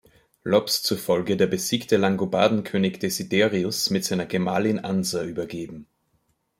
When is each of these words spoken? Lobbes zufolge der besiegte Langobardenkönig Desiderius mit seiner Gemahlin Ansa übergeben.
Lobbes 0.43 0.81
zufolge 0.81 1.37
der 1.37 1.45
besiegte 1.45 1.95
Langobardenkönig 1.97 2.97
Desiderius 2.97 3.91
mit 3.91 4.03
seiner 4.03 4.25
Gemahlin 4.25 4.79
Ansa 4.79 5.21
übergeben. 5.23 5.85